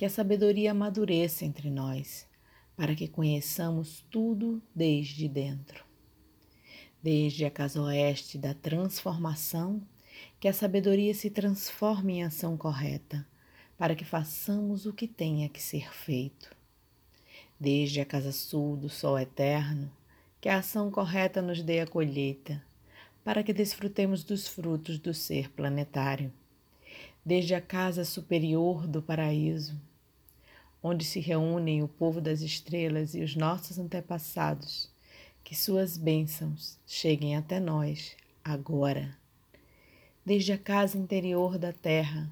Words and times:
que 0.00 0.06
a 0.06 0.08
sabedoria 0.08 0.70
amadureça 0.70 1.44
entre 1.44 1.68
nós, 1.68 2.26
para 2.74 2.94
que 2.94 3.06
conheçamos 3.06 4.02
tudo 4.10 4.62
desde 4.74 5.28
dentro. 5.28 5.84
Desde 7.02 7.44
a 7.44 7.50
casa 7.50 7.82
oeste 7.82 8.38
da 8.38 8.54
transformação, 8.54 9.82
que 10.40 10.48
a 10.48 10.54
sabedoria 10.54 11.12
se 11.12 11.28
transforme 11.28 12.14
em 12.14 12.24
ação 12.24 12.56
correta, 12.56 13.28
para 13.76 13.94
que 13.94 14.02
façamos 14.02 14.86
o 14.86 14.92
que 14.94 15.06
tenha 15.06 15.50
que 15.50 15.62
ser 15.62 15.92
feito. 15.92 16.50
Desde 17.60 18.00
a 18.00 18.06
casa 18.06 18.32
sul 18.32 18.78
do 18.78 18.88
sol 18.88 19.18
eterno, 19.18 19.92
que 20.40 20.48
a 20.48 20.60
ação 20.60 20.90
correta 20.90 21.42
nos 21.42 21.62
dê 21.62 21.80
a 21.80 21.86
colheita, 21.86 22.64
para 23.22 23.42
que 23.42 23.52
desfrutemos 23.52 24.24
dos 24.24 24.48
frutos 24.48 24.98
do 24.98 25.12
ser 25.12 25.50
planetário. 25.50 26.32
Desde 27.22 27.54
a 27.54 27.60
casa 27.60 28.02
superior 28.02 28.86
do 28.86 29.02
paraíso, 29.02 29.78
onde 30.82 31.04
se 31.04 31.20
reúnem 31.20 31.82
o 31.82 31.88
povo 31.88 32.20
das 32.20 32.40
estrelas 32.40 33.14
e 33.14 33.22
os 33.22 33.36
nossos 33.36 33.78
antepassados, 33.78 34.90
que 35.44 35.54
suas 35.54 35.96
bênçãos 35.96 36.78
cheguem 36.86 37.36
até 37.36 37.60
nós 37.60 38.16
agora. 38.44 39.16
Desde 40.24 40.52
a 40.52 40.58
casa 40.58 40.96
interior 40.96 41.58
da 41.58 41.72
Terra, 41.72 42.30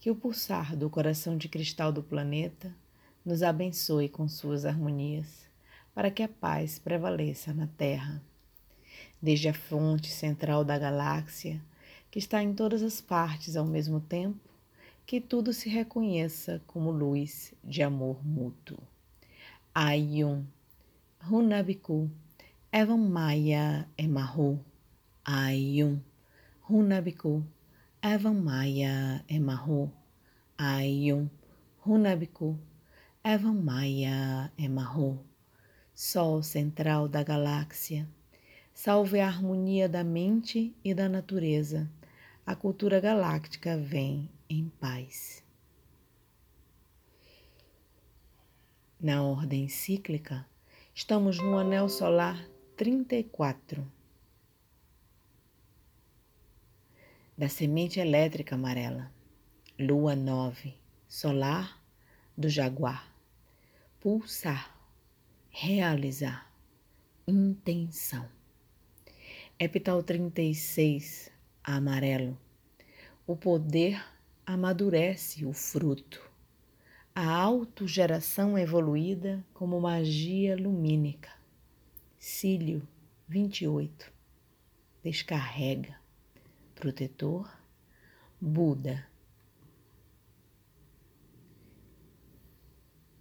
que 0.00 0.10
o 0.10 0.14
pulsar 0.14 0.76
do 0.76 0.88
coração 0.88 1.36
de 1.36 1.48
cristal 1.48 1.92
do 1.92 2.02
planeta 2.02 2.74
nos 3.24 3.42
abençoe 3.42 4.08
com 4.08 4.28
suas 4.28 4.64
harmonias, 4.64 5.46
para 5.92 6.10
que 6.10 6.22
a 6.22 6.28
paz 6.28 6.78
prevaleça 6.78 7.52
na 7.52 7.66
Terra. 7.66 8.22
Desde 9.20 9.48
a 9.48 9.54
fonte 9.54 10.08
central 10.08 10.64
da 10.64 10.78
galáxia, 10.78 11.60
que 12.10 12.18
está 12.18 12.42
em 12.42 12.54
todas 12.54 12.82
as 12.82 13.00
partes 13.00 13.56
ao 13.56 13.64
mesmo 13.64 14.00
tempo, 14.00 14.45
que 15.06 15.20
tudo 15.20 15.52
se 15.52 15.68
reconheça 15.68 16.60
como 16.66 16.90
luz 16.90 17.54
de 17.62 17.80
amor 17.80 18.26
mútuo. 18.26 18.76
Ayun, 19.72 20.44
Runabiku, 21.20 22.10
Evan 22.72 23.08
Maya 23.08 23.88
Emahu, 23.96 24.58
Ayun, 25.24 26.02
Runabiku, 26.68 27.44
Evan 28.02 28.42
Maya 28.42 29.24
Emahu, 29.28 29.92
Ayun, 30.58 31.30
Runabiku, 31.86 32.58
Evan 33.22 33.62
Maya 33.62 34.50
Emahu. 34.58 35.20
Sol 35.94 36.42
central 36.42 37.08
da 37.08 37.22
galáxia, 37.22 38.08
salve 38.74 39.20
a 39.20 39.28
harmonia 39.28 39.88
da 39.88 40.02
mente 40.02 40.74
e 40.84 40.92
da 40.92 41.08
natureza. 41.08 41.88
A 42.44 42.56
cultura 42.56 42.98
galáctica 43.00 43.78
vem 43.78 44.28
em 44.48 44.68
paz. 44.68 45.44
Na 49.00 49.22
ordem 49.22 49.68
cíclica, 49.68 50.46
estamos 50.94 51.38
no 51.38 51.58
anel 51.58 51.88
solar 51.88 52.48
34 52.76 53.86
da 57.36 57.48
semente 57.48 58.00
elétrica 58.00 58.54
amarela, 58.54 59.12
lua 59.78 60.16
9, 60.16 60.74
solar 61.06 61.82
do 62.36 62.48
jaguar, 62.48 63.14
pulsar, 64.00 64.74
realizar, 65.50 66.50
intenção. 67.28 68.26
Epital 69.58 70.02
36, 70.02 71.30
amarelo, 71.62 72.38
o 73.26 73.36
poder 73.36 74.02
amadurece 74.46 75.44
o 75.44 75.52
fruto. 75.52 76.22
A 77.12 77.34
autogeração 77.34 78.56
evoluída 78.56 79.44
como 79.52 79.80
magia 79.80 80.56
lumínica. 80.56 81.30
Cílio 82.16 82.86
28. 83.26 84.12
Descarrega. 85.02 85.98
Protetor. 86.76 87.52
Buda. 88.40 89.08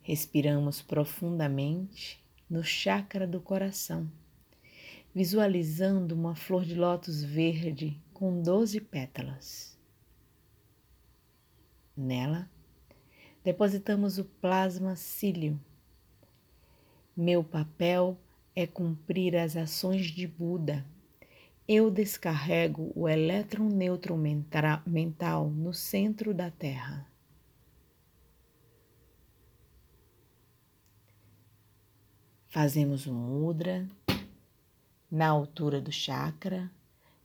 Respiramos 0.04 0.84
profundamente 0.84 2.24
no 2.48 2.64
chakra 2.64 3.26
do 3.26 3.42
coração, 3.42 4.12
visualizando 5.16 6.14
uma 6.14 6.36
flor 6.36 6.64
de 6.64 6.76
lótus 6.76 7.24
verde 7.24 8.00
com 8.14 8.44
doze 8.44 8.80
pétalas. 8.80 9.75
Nela, 11.98 12.50
depositamos 13.42 14.18
o 14.18 14.26
plasma 14.26 14.98
cílio. 14.98 15.58
Meu 17.16 17.42
papel 17.42 18.18
é 18.54 18.68
cumprir 18.68 19.38
as 19.38 19.56
ações 19.56 20.08
de 20.08 20.28
Buda. 20.28 20.86
Eu 21.66 21.90
descarrego 21.90 22.92
o 22.94 23.08
elétron 23.08 23.70
neutro 23.70 24.18
mental 24.86 25.50
no 25.50 25.74
centro 25.74 26.34
da 26.34 26.52
Terra. 26.52 27.08
Fazemos 32.50 33.08
um 33.08 33.14
mudra 33.14 33.88
na 35.10 35.28
altura 35.28 35.80
do 35.80 35.94
chakra, 35.94 36.70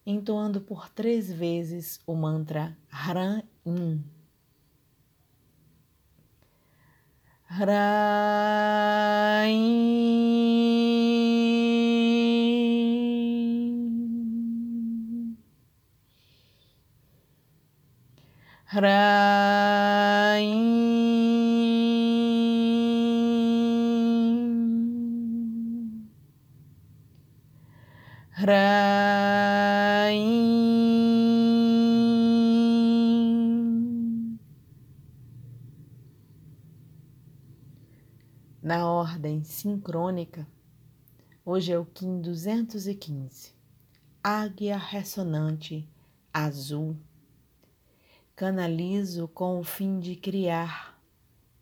entoando 0.06 0.60
por 0.60 0.88
três 0.88 1.30
vezes 1.30 2.00
o 2.06 2.14
mantra. 2.14 2.76
Rain. 2.88 4.19
Hraim. 7.50 7.66
Hraim. 18.66 20.00
Sincrônica, 39.50 40.46
hoje 41.44 41.72
é 41.72 41.78
o 41.78 41.84
Kim 41.84 42.20
215, 42.20 43.52
Águia 44.22 44.78
Ressonante 44.78 45.88
Azul. 46.32 46.96
Canalizo 48.36 49.26
com 49.26 49.58
o 49.58 49.64
fim 49.64 49.98
de 49.98 50.14
criar, 50.14 50.96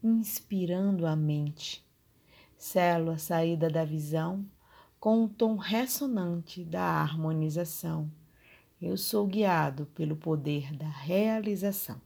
inspirando 0.02 1.06
a 1.06 1.16
mente. 1.16 1.82
Selo 2.58 3.10
a 3.10 3.18
saída 3.18 3.70
da 3.70 3.86
visão 3.86 4.44
com 5.00 5.24
o 5.24 5.28
tom 5.28 5.56
ressonante 5.56 6.62
da 6.64 6.82
harmonização. 6.82 8.12
Eu 8.80 8.98
sou 8.98 9.26
guiado 9.26 9.86
pelo 9.94 10.14
poder 10.14 10.76
da 10.76 10.88
realização. 10.88 12.00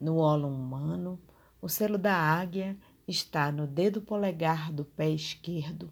No 0.00 0.16
óleo 0.16 0.48
humano, 0.48 1.20
o 1.60 1.68
selo 1.68 1.98
da 1.98 2.14
águia 2.14 2.76
está 3.06 3.52
no 3.52 3.66
dedo 3.66 4.00
polegar 4.00 4.72
do 4.72 4.84
pé 4.84 5.10
esquerdo, 5.10 5.90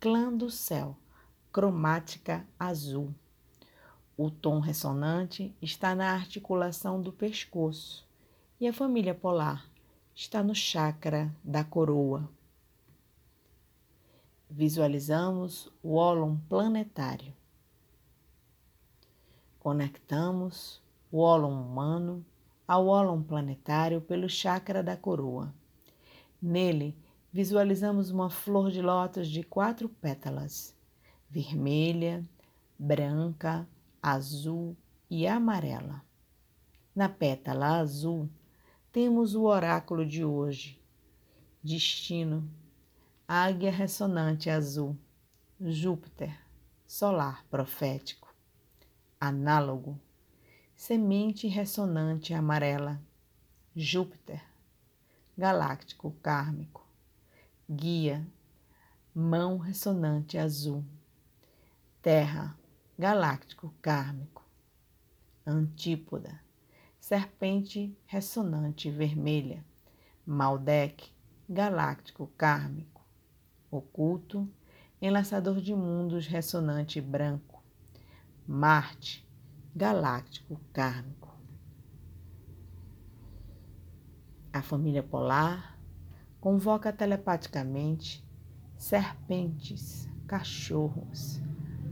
clã 0.00 0.32
do 0.32 0.50
céu, 0.50 0.96
cromática 1.52 2.46
azul. 2.58 3.14
O 4.16 4.30
tom 4.30 4.58
ressonante 4.58 5.54
está 5.62 5.94
na 5.94 6.12
articulação 6.12 7.00
do 7.00 7.12
pescoço 7.12 8.06
e 8.60 8.66
a 8.66 8.72
família 8.72 9.14
polar 9.14 9.70
está 10.14 10.42
no 10.42 10.54
chakra 10.54 11.34
da 11.42 11.64
coroa. 11.64 12.28
Visualizamos 14.50 15.72
o 15.82 15.94
ólon 15.94 16.36
planetário. 16.48 17.32
Conectamos 19.58 20.82
o 21.10 21.20
ólon 21.20 21.52
humano 21.52 22.24
ao 22.68 22.86
ólon 22.86 23.22
planetário 23.22 24.00
pelo 24.00 24.28
chakra 24.28 24.82
da 24.82 24.96
coroa. 24.96 25.54
Nele, 26.42 26.98
visualizamos 27.32 28.10
uma 28.10 28.28
flor 28.28 28.72
de 28.72 28.82
lótus 28.82 29.28
de 29.28 29.44
quatro 29.44 29.88
pétalas, 29.88 30.74
vermelha, 31.30 32.28
branca, 32.76 33.64
azul 34.02 34.76
e 35.08 35.24
amarela. 35.24 36.02
Na 36.92 37.08
pétala 37.08 37.78
azul, 37.78 38.28
temos 38.90 39.36
o 39.36 39.44
oráculo 39.44 40.04
de 40.04 40.24
hoje. 40.24 40.82
Destino, 41.62 42.50
águia 43.28 43.70
ressonante 43.70 44.50
azul, 44.50 44.96
Júpiter, 45.60 46.36
solar 46.84 47.46
profético. 47.48 48.34
Análogo, 49.20 49.96
semente 50.74 51.46
ressonante 51.46 52.34
amarela, 52.34 53.00
Júpiter, 53.76 54.42
galáctico 55.42 56.12
kármico. 56.22 56.86
Guia, 57.68 58.24
mão 59.12 59.58
ressonante 59.58 60.38
azul. 60.38 60.84
Terra, 62.00 62.56
galáctico 62.96 63.74
kármico. 63.82 64.44
Antípoda, 65.44 66.40
serpente 67.00 67.92
ressonante 68.06 68.88
vermelha. 68.88 69.64
Maldek, 70.24 71.12
galáctico 71.48 72.28
kármico. 72.38 73.04
Oculto, 73.68 74.48
enlaçador 75.00 75.60
de 75.60 75.74
mundos 75.74 76.24
ressonante 76.24 77.00
branco. 77.00 77.60
Marte, 78.46 79.28
galáctico 79.74 80.60
kármico. 80.72 81.21
A 84.52 84.60
família 84.60 85.02
polar 85.02 85.78
convoca 86.38 86.92
telepaticamente 86.92 88.22
serpentes, 88.76 90.06
cachorros, 90.26 91.40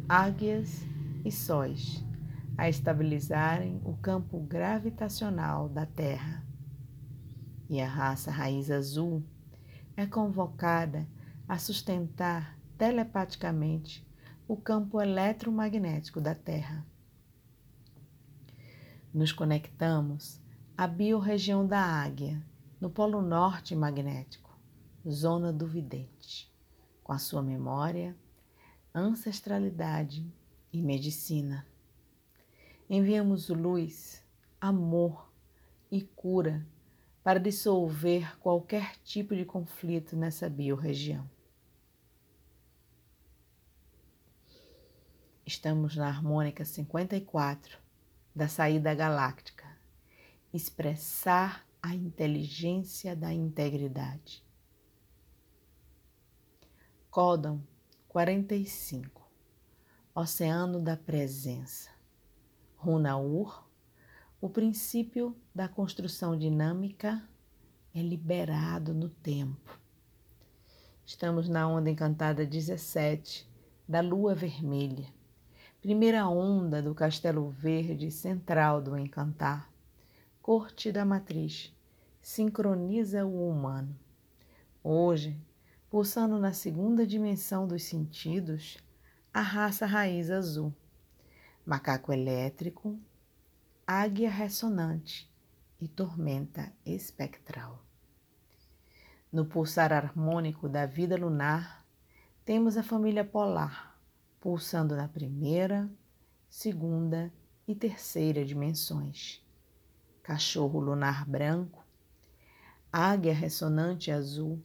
águias 0.07 0.85
e 1.25 1.33
sóis 1.33 2.05
a 2.59 2.69
estabilizarem 2.69 3.81
o 3.83 3.97
campo 3.97 4.39
gravitacional 4.41 5.71
da 5.71 5.87
Terra. 5.87 6.45
E 7.69 7.81
a 7.81 7.89
raça 7.89 8.31
raiz 8.31 8.71
azul 8.71 9.23
é 9.97 10.05
convocada 10.05 11.09
a 11.49 11.57
sustentar 11.57 12.59
telepaticamente 12.77 14.07
o 14.47 14.55
campo 14.55 15.01
eletromagnético 15.01 16.21
da 16.21 16.35
Terra. 16.35 16.85
Nos 19.15 19.33
conectamos 19.33 20.39
à 20.77 20.87
biorregião 20.87 21.67
da 21.67 21.81
águia, 21.81 22.50
no 22.81 22.89
Polo 22.89 23.21
Norte 23.21 23.77
magnético, 23.77 24.59
zona 25.07 25.53
do 25.53 25.67
vidente, 25.67 26.51
com 27.05 27.13
a 27.13 27.19
sua 27.19 27.43
memória, 27.43 28.17
ancestralidade 28.95 30.27
e 30.73 30.81
medicina. 30.81 31.67
Enviamos 32.89 33.51
luz, 33.51 34.25
amor 34.59 35.31
e 35.91 36.01
cura 36.01 36.67
para 37.23 37.39
dissolver 37.39 38.39
qualquer 38.39 38.97
tipo 39.05 39.37
de 39.37 39.45
conflito 39.45 40.17
nessa 40.17 40.49
biorregião. 40.49 41.29
Estamos 45.45 45.97
na 45.97 46.09
harmônica 46.09 46.65
54 46.65 47.79
da 48.35 48.49
saída 48.49 48.95
galáctica. 48.95 49.67
Expressar 50.53 51.67
a 51.83 51.95
inteligência 51.95 53.17
da 53.17 53.33
integridade. 53.33 54.45
Códon 57.11 57.61
45 58.09 59.27
Oceano 60.15 60.81
da 60.81 60.97
Presença. 60.97 61.91
Runaur, 62.77 63.67
o 64.41 64.49
princípio 64.49 65.35
da 65.55 65.69
construção 65.69 66.37
dinâmica 66.37 67.27
é 67.95 68.03
liberado 68.03 68.93
no 68.93 69.09
tempo. 69.09 69.79
Estamos 71.05 71.49
na 71.49 71.67
onda 71.67 71.91
encantada 71.91 72.45
17 72.45 73.49
da 73.89 74.01
Lua 74.01 74.35
Vermelha, 74.35 75.09
primeira 75.81 76.29
onda 76.29 76.83
do 76.83 76.95
Castelo 76.95 77.49
Verde 77.51 78.11
central 78.11 78.83
do 78.83 78.97
Encantar 78.97 79.70
corte 80.43 80.91
da 80.91 81.05
matriz, 81.05 81.71
sincroniza 82.23 83.27
o 83.27 83.51
humano. 83.51 83.95
Hoje, 84.83 85.39
pulsando 85.91 86.39
na 86.39 86.55
segunda 86.55 87.07
dimensão 87.07 87.69
dos 87.69 87.83
sentidos, 87.83 88.79
a 89.35 89.43
raça 89.43 89.85
raiz 89.85 90.31
azul, 90.31 90.75
macaco 91.65 92.11
elétrico, 92.11 92.99
águia 93.87 94.31
ressonante 94.31 95.31
e 95.79 95.87
tormenta 95.87 96.73
espectral. 96.87 97.85
No 99.31 99.45
pulsar 99.45 99.93
harmônico 99.93 100.71
da 100.71 100.87
vida 100.87 101.19
lunar, 101.19 101.87
temos 102.47 102.79
a 102.79 102.83
família 102.83 103.25
polar, 103.25 103.95
pulsando 104.41 104.97
na 104.97 105.07
primeira, 105.07 105.89
segunda 106.49 107.31
e 107.69 107.75
terceira 107.75 108.43
dimensões 108.43 109.45
cachorro 110.23 110.79
lunar 110.81 111.27
branco, 111.27 111.85
águia 112.93 113.33
ressonante 113.33 114.11
azul, 114.11 114.63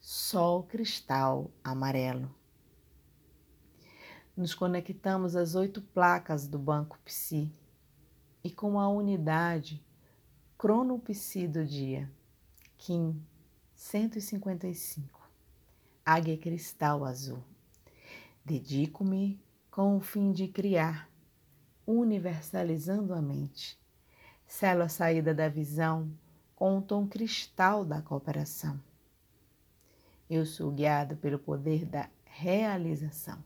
sol 0.00 0.64
cristal 0.64 1.50
amarelo. 1.62 2.34
Nos 4.36 4.54
conectamos 4.54 5.36
às 5.36 5.54
oito 5.54 5.80
placas 5.80 6.46
do 6.46 6.58
Banco 6.58 6.98
Psi 7.04 7.52
e 8.42 8.50
com 8.50 8.78
a 8.78 8.88
unidade 8.88 9.84
Crono 10.58 10.98
Psi 10.98 11.48
do 11.48 11.64
dia, 11.64 12.10
Kim 12.76 13.24
155, 13.74 15.20
Águia 16.04 16.36
Cristal 16.36 17.04
Azul. 17.04 17.42
Dedico-me 18.44 19.40
com 19.70 19.96
o 19.96 20.00
fim 20.00 20.32
de 20.32 20.48
criar, 20.48 21.10
universalizando 21.86 23.14
a 23.14 23.22
mente 23.22 23.82
Selo 24.46 24.82
a 24.82 24.88
saída 24.88 25.34
da 25.34 25.48
visão 25.48 26.10
com 26.54 26.78
o 26.78 26.82
tom 26.82 27.06
cristal 27.06 27.84
da 27.84 28.00
cooperação. 28.00 28.80
Eu 30.28 30.46
sou 30.46 30.70
guiado 30.70 31.16
pelo 31.16 31.38
poder 31.38 31.84
da 31.84 32.08
realização. 32.24 33.42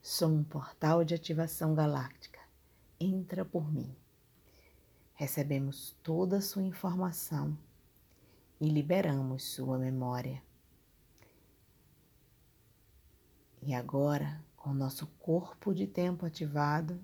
Sou 0.00 0.28
um 0.28 0.44
portal 0.44 1.04
de 1.04 1.14
ativação 1.14 1.74
galáctica. 1.74 2.38
Entra 3.00 3.44
por 3.44 3.72
mim. 3.72 3.94
Recebemos 5.14 5.96
toda 6.02 6.38
a 6.38 6.42
sua 6.42 6.62
informação 6.62 7.56
e 8.60 8.68
liberamos 8.68 9.44
sua 9.44 9.78
memória. 9.78 10.42
E 13.62 13.74
agora, 13.74 14.40
com 14.56 14.72
nosso 14.72 15.06
corpo 15.18 15.74
de 15.74 15.86
tempo 15.86 16.24
ativado, 16.24 17.00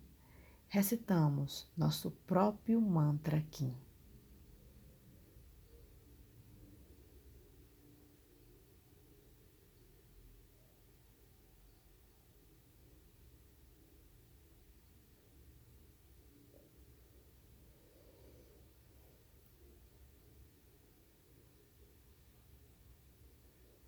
recitamos 0.72 1.70
nosso 1.76 2.10
próprio 2.26 2.80
mantra 2.80 3.36
aqui. 3.36 3.70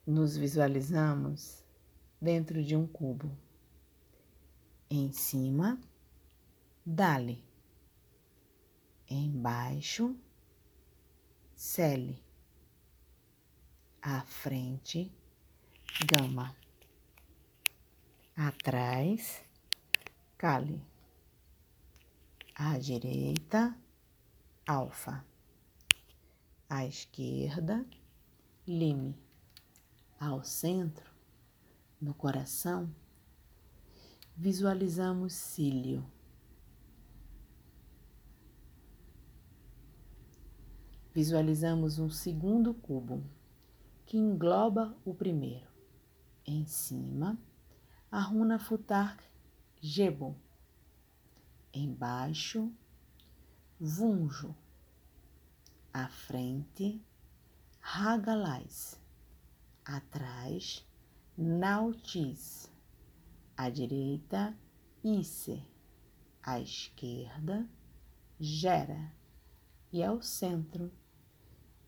Nos 0.06 0.36
visualizamos 0.36 1.64
dentro 2.20 2.62
de 2.62 2.76
um 2.76 2.86
cubo. 2.86 3.34
Em 4.90 5.10
cima, 5.12 5.80
Dali. 6.86 7.42
Embaixo, 9.08 10.14
Cele. 11.54 12.22
À 14.02 14.20
frente, 14.26 15.10
Gama. 16.06 16.54
Atrás, 18.36 19.42
Cali. 20.36 20.84
À 22.54 22.76
direita, 22.76 23.74
Alfa. 24.66 25.24
À 26.68 26.84
esquerda, 26.84 27.86
Lime. 28.66 29.16
Ao 30.20 30.44
centro, 30.44 31.10
no 31.98 32.12
coração, 32.12 32.94
visualizamos 34.36 35.32
cílio. 35.32 36.04
Visualizamos 41.14 42.00
um 42.00 42.10
segundo 42.10 42.74
cubo 42.74 43.22
que 44.04 44.18
engloba 44.18 44.96
o 45.04 45.14
primeiro. 45.14 45.68
Em 46.44 46.66
cima, 46.66 47.38
a 48.10 48.20
runa 48.20 48.58
Futark 48.58 49.22
Gebo. 49.80 50.36
Embaixo, 51.72 52.70
Vunjo. 53.78 54.54
À 55.92 56.08
frente, 56.08 57.00
Hagalais. 57.80 59.00
Atrás, 59.84 60.84
Nautis. 61.38 62.70
À 63.56 63.70
direita, 63.70 64.56
Isse. 65.04 65.62
À 66.42 66.58
esquerda, 66.60 67.68
Gera. 68.40 69.12
E 69.92 70.02
ao 70.02 70.20
centro, 70.20 70.90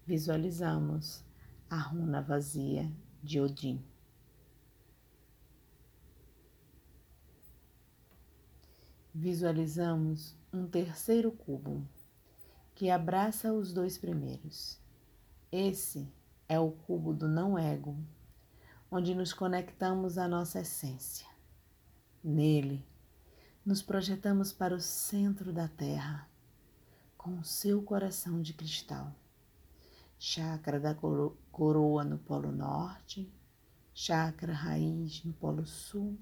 visualizamos 0.06 1.24
a 1.68 1.76
runa 1.76 2.22
vazia 2.22 2.88
de 3.20 3.40
Odin. 3.40 3.84
Visualizamos 9.12 10.36
um 10.52 10.64
terceiro 10.68 11.32
cubo 11.32 11.84
que 12.72 12.88
abraça 12.88 13.52
os 13.52 13.72
dois 13.72 13.98
primeiros. 13.98 14.78
Esse 15.50 16.08
é 16.48 16.60
o 16.60 16.70
cubo 16.70 17.12
do 17.12 17.26
não-ego, 17.26 17.96
onde 18.88 19.12
nos 19.12 19.32
conectamos 19.32 20.18
à 20.18 20.28
nossa 20.28 20.60
essência. 20.60 21.26
Nele, 22.22 22.86
nos 23.64 23.82
projetamos 23.82 24.52
para 24.52 24.74
o 24.74 24.80
centro 24.80 25.52
da 25.52 25.66
Terra, 25.66 26.28
com 27.18 27.40
o 27.40 27.44
seu 27.44 27.82
coração 27.82 28.40
de 28.40 28.52
cristal 28.52 29.12
chakra 30.18 30.80
da 30.80 30.94
coroa 30.94 32.04
no 32.04 32.18
Polo 32.18 32.50
Norte, 32.52 33.32
chakra 33.94 34.52
raiz 34.52 35.22
no 35.24 35.32
Polo 35.32 35.66
Sul, 35.66 36.18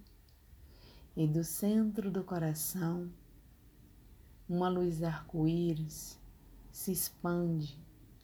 e 1.16 1.26
do 1.26 1.44
centro 1.44 2.10
do 2.10 2.24
coração, 2.24 3.10
uma 4.48 4.68
luz 4.68 5.02
arco-íris 5.02 6.20
se 6.70 6.92
expande 6.92 7.78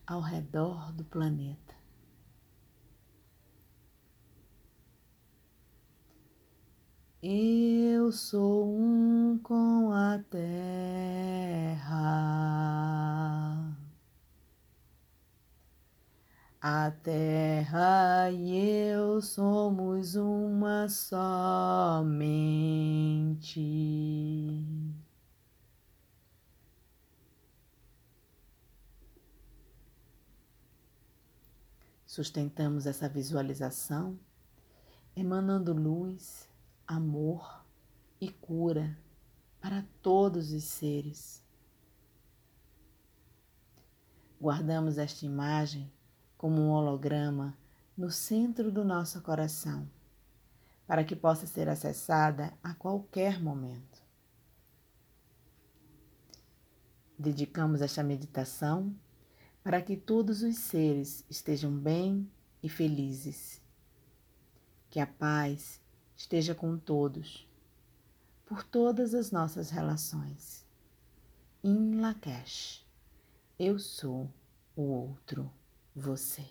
ao 0.07 0.21
redor 0.21 0.93
do 0.93 1.05
planeta. 1.05 1.81
Eu 7.23 8.11
sou 8.11 8.67
um 8.67 9.39
com 9.43 9.93
a 9.93 10.19
terra. 10.31 12.01
A 16.63 16.91
terra 16.91 18.31
e 18.31 18.55
eu 18.91 19.23
somos 19.23 20.15
uma 20.15 20.91
só 20.91 22.03
mente. 22.05 23.59
Sustentamos 32.05 32.85
essa 32.85 33.09
visualização 33.09 34.21
emanando 35.17 35.73
luz, 35.73 36.47
amor 36.87 37.65
e 38.21 38.31
cura 38.31 38.99
para 39.63 39.83
todos 40.03 40.53
os 40.53 40.65
seres. 40.65 41.43
Guardamos 44.39 44.99
esta 44.99 45.25
imagem 45.25 45.91
como 46.41 46.59
um 46.59 46.71
holograma 46.71 47.55
no 47.95 48.11
centro 48.11 48.73
do 48.73 48.83
nosso 48.83 49.21
coração, 49.21 49.87
para 50.87 51.05
que 51.05 51.15
possa 51.15 51.47
ser 51.47 51.69
acessada 51.69 52.51
a 52.63 52.73
qualquer 52.73 53.39
momento. 53.39 54.03
Dedicamos 57.19 57.83
esta 57.83 58.03
meditação 58.03 58.97
para 59.63 59.83
que 59.83 59.99
todos 59.99 60.43
os 60.43 60.57
seres 60.57 61.27
estejam 61.29 61.77
bem 61.77 62.27
e 62.63 62.71
felizes. 62.71 63.61
Que 64.89 64.99
a 64.99 65.07
paz 65.07 65.79
esteja 66.17 66.55
com 66.55 66.79
todos, 66.79 67.47
por 68.47 68.65
todas 68.65 69.13
as 69.13 69.31
nossas 69.31 69.69
relações. 69.69 70.67
In 71.63 72.01
Lakesh, 72.01 72.83
eu 73.59 73.79
sou 73.79 74.33
o 74.75 74.85
outro 74.85 75.53
você. 75.95 76.45